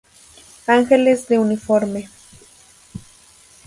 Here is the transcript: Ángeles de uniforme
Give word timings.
Ángeles 0.65 1.27
de 1.27 1.37
uniforme 1.37 2.09